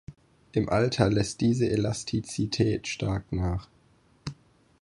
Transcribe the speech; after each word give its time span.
Im 0.53 0.67
Alter 0.67 1.11
lässt 1.11 1.41
diese 1.41 1.69
Elastizität 1.69 2.87
stark 2.87 3.31
nach. 3.31 3.69